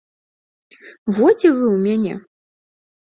[1.17, 2.13] Во дзе вы ў мяне!